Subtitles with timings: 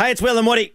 [0.00, 0.72] Hey, it's Will and Woody.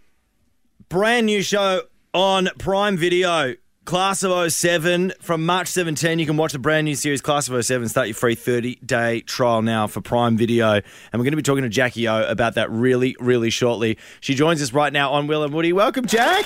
[0.88, 1.82] Brand new show
[2.14, 3.56] on Prime Video.
[3.84, 6.20] Class of 07 from March 17.
[6.20, 7.90] You can watch the brand new series Class of 07.
[7.90, 10.74] Start your free 30 day trial now for Prime Video.
[10.74, 10.84] And
[11.14, 13.98] we're going to be talking to Jackie O about that really, really shortly.
[14.20, 15.74] She joins us right now on Will and Woody.
[15.74, 16.46] Welcome, Jack.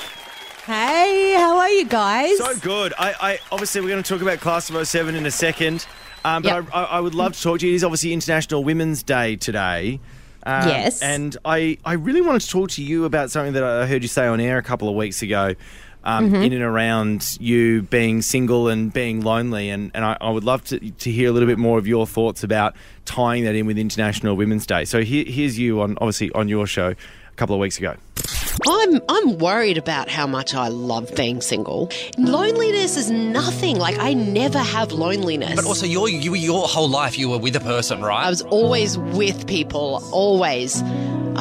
[0.65, 2.37] Hey, how are you guys?
[2.37, 2.93] So good.
[2.97, 5.85] I, I obviously we're going to talk about Class of 07 in a second.
[6.23, 6.67] Um, but Yep.
[6.71, 7.73] I, I, I would love to talk to you.
[7.73, 9.99] It is obviously International Women's Day today.
[10.45, 11.01] Um, Yes.
[11.01, 14.07] And I, I really wanted to talk to you about something that I heard you
[14.07, 15.55] say on air a couple of weeks ago.
[16.01, 16.43] Um, Mm-hmm.
[16.43, 20.63] In and around you being single and being lonely, and, and I, I would love
[20.65, 22.73] to, to hear a little bit more of your thoughts about
[23.03, 24.85] tying that in with International Women's Day.
[24.85, 27.95] So here, here's you on obviously on your show a couple of weeks ago.
[28.67, 31.89] I'm I'm worried about how much I love being single.
[32.17, 33.77] Loneliness is nothing.
[33.77, 35.55] Like I never have loneliness.
[35.55, 38.25] But also, your you, your whole life you were with a person, right?
[38.25, 40.81] I was always with people, always.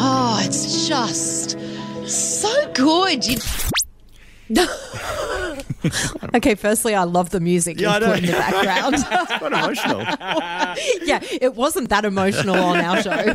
[0.00, 1.58] Oh, it's just
[2.06, 3.26] so good.
[3.26, 3.38] You,
[6.34, 8.94] Okay, firstly, I love the music Yeah, you put in the background.
[9.08, 10.00] It's quite emotional.
[11.06, 13.34] yeah, it wasn't that emotional on our show.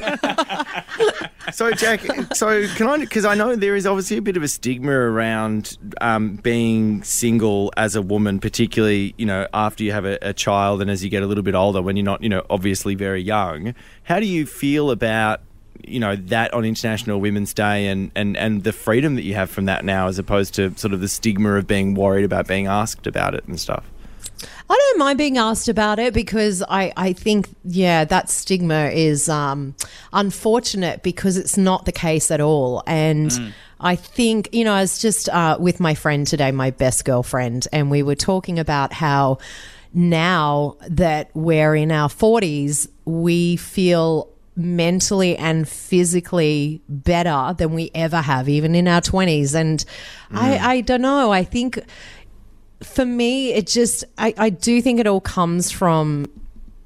[1.51, 2.01] So, Jack,
[2.35, 2.97] so can I?
[2.99, 7.71] Because I know there is obviously a bit of a stigma around um, being single
[7.77, 11.09] as a woman, particularly you know after you have a, a child and as you
[11.09, 13.75] get a little bit older, when you're not you know obviously very young.
[14.03, 15.41] How do you feel about
[15.81, 19.49] you know that on International Women's Day and and and the freedom that you have
[19.49, 22.67] from that now, as opposed to sort of the stigma of being worried about being
[22.67, 23.85] asked about it and stuff?
[24.69, 29.29] I don't mind being asked about it because I, I think, yeah, that stigma is
[29.29, 29.75] um,
[30.13, 32.81] unfortunate because it's not the case at all.
[32.87, 37.05] And I think, you know, I was just uh, with my friend today, my best
[37.05, 39.37] girlfriend, and we were talking about how
[39.93, 48.21] now that we're in our 40s, we feel mentally and physically better than we ever
[48.21, 49.55] have, even in our 20s.
[49.55, 49.83] And
[50.31, 50.61] I, mm.
[50.61, 51.31] I don't know.
[51.31, 51.79] I think
[52.81, 56.27] for me, it just, I, I do think it all comes from,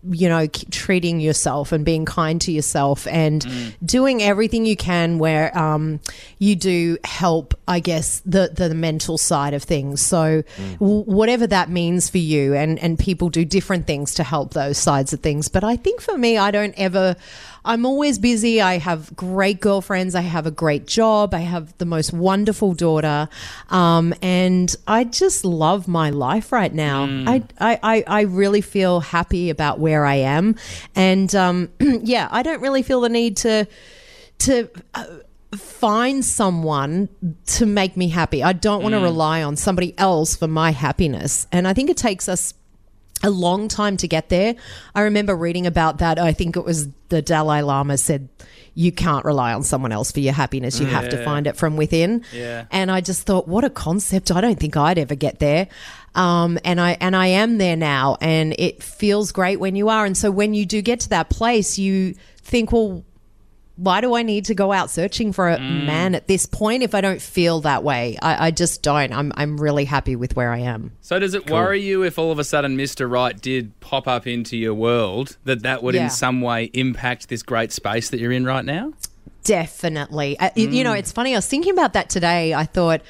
[0.10, 3.46] you know, treating yourself and being kind to yourself and
[3.84, 6.00] doing everything you can where um,
[6.40, 10.02] you do help, I guess, the, the mental side of things.
[10.02, 10.44] So,
[10.80, 14.78] w- whatever that means for you, and, and people do different things to help those
[14.78, 15.48] sides of things.
[15.48, 17.16] But I think for me, I don't ever.
[17.66, 18.62] I'm always busy.
[18.62, 20.16] I have great girlfriends.
[20.16, 21.34] I have a great job.
[21.34, 23.28] I have the most wonderful daughter.
[23.70, 27.04] Um, and I just love my life right now.
[27.28, 30.56] I, I, I, I really feel happy about where I am.
[30.96, 33.68] And um, yeah, I don't really feel the need to,
[34.40, 35.06] to, uh,
[35.56, 37.08] find someone
[37.46, 38.44] to make me happy.
[38.44, 41.48] I don't want to rely on somebody else for my happiness.
[41.52, 42.54] And I think it takes us
[43.24, 44.56] a long time to get there.
[44.94, 46.20] I remember reading about that.
[46.20, 48.30] I think it was the Dalai Lama said,
[48.76, 50.80] you can't rely on someone else for your happiness.
[50.80, 52.24] You have to find it from within.
[52.32, 52.66] Yeah.
[52.70, 54.30] And I just thought, what a concept.
[54.32, 55.68] I don't think I'd ever get there.
[56.14, 60.06] Um, and I and I am there now, and it feels great when you are.
[60.06, 63.04] And so when you do get to that place, you think, well,
[63.78, 66.94] why do I need to go out searching for a man at this point if
[66.96, 68.18] I don't feel that way?
[68.22, 69.14] I, I just don't.
[69.14, 70.92] I'm I'm really happy with where I am.
[71.02, 73.10] So does it worry you if all of a sudden Mr.
[73.10, 76.06] Right did pop up into your world that that would Yeah.
[76.06, 78.94] in some way impact this great space that you're in right now?
[79.44, 80.38] Definitely.
[80.40, 81.34] Uh, you- You know, it's funny.
[81.34, 82.54] I was thinking about that today.
[82.54, 83.02] I thought,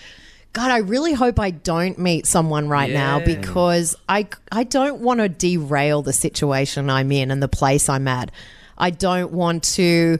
[0.53, 5.19] God, I really hope I don't meet someone right now because I I don't want
[5.19, 8.31] to derail the situation I'm in and the place I'm at.
[8.77, 10.19] I don't want to.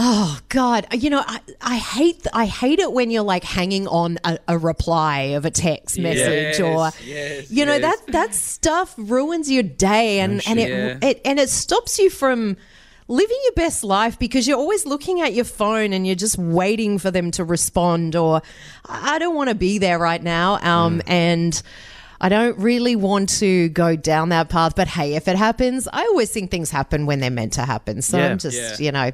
[0.00, 0.86] Oh God!
[0.94, 4.56] You know, I, I hate I hate it when you're like hanging on a, a
[4.56, 7.98] reply of a text message or yes, you know yes.
[8.04, 10.98] that that stuff ruins your day and and it, Yeah.
[11.08, 12.56] it and it stops you from
[13.08, 16.98] living your best life because you're always looking at your phone and you're just waiting
[17.00, 18.40] for them to respond or
[18.86, 21.60] I I don't want to be there right now um and
[22.20, 26.02] I don't really want to go down that path but hey if it happens I
[26.02, 28.28] always think things happen when they're meant to happen so Yeah.
[28.30, 28.86] I'm just Yeah.
[28.86, 29.10] you know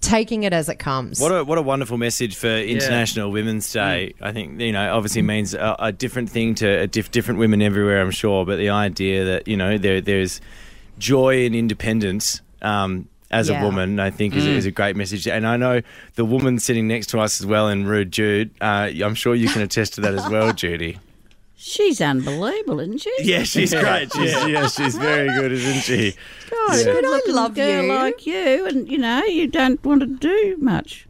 [0.00, 4.14] taking it as it comes What a what a wonderful message for International Women's Day.
[4.20, 7.60] I think you know obviously means a, a different thing to a diff, different women
[7.62, 8.00] everywhere.
[8.00, 10.40] I'm sure, but the idea that you know there there's
[10.98, 12.40] joy and independence.
[12.62, 15.82] Um, as a woman, I think is, is a great message, and I know
[16.14, 18.50] the woman sitting next to us as well, in Rude Jude.
[18.58, 20.98] Uh, I'm sure you can attest to that as well, Judy.
[21.60, 23.12] She's unbelievable, isn't she?
[23.20, 24.12] Yeah, she's great.
[24.12, 26.14] She's, yeah, she's very good, isn't she?
[26.48, 26.80] God, Yeah.
[26.82, 27.92] a good-looking love girl you.
[27.92, 31.06] like you, and you know you don't want to do much.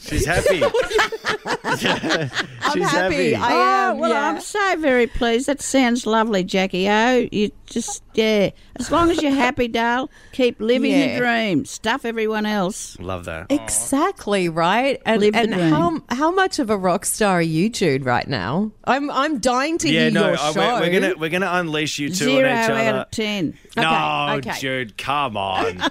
[0.00, 0.62] She's happy.
[1.44, 3.32] I'm She's happy.
[3.32, 3.36] happy.
[3.36, 3.98] I Oh, am.
[3.98, 4.28] well, yeah.
[4.30, 5.46] I'm so very pleased.
[5.46, 8.50] That sounds lovely, Jackie Oh, You just, yeah.
[8.76, 11.06] As long as you're happy, Dale, keep living Yeah.
[11.06, 11.64] your dream.
[11.64, 12.98] Stuff everyone else.
[12.98, 13.46] Love that.
[13.50, 15.70] Exactly right, and Live the and dream.
[15.70, 18.04] how how much of a rock star are you, Jude?
[18.04, 20.52] Right now, I'm I'm dying to Yeah, hear no, your show.
[20.56, 23.58] we're, we're gonna we're gonna unleash you two Zero on each out of ten.
[23.76, 24.60] No, Okay, okay.
[24.60, 25.82] Jude, come on.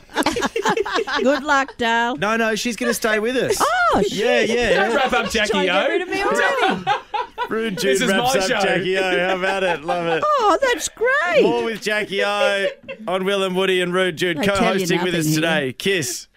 [1.22, 2.16] Good luck, Dale.
[2.18, 3.62] no, no, she's gonna stay with us.
[3.62, 4.94] Oh, yeah, yeah.
[4.96, 6.93] Wrap up, Jackie Trying to get rid O.
[7.58, 7.76] of me already.
[7.76, 8.68] Rude Jude This is wraps my up show.
[8.68, 9.28] Jackie O.
[9.28, 9.84] How about it?
[9.84, 10.24] Love it.
[10.26, 11.44] Oh, that's great.
[11.44, 12.68] More with Jackie O
[13.08, 15.60] on Will and Woody and Rude Jude They tell you co-hosting with us nothing here.
[15.60, 15.74] today.
[15.74, 16.28] Kiss.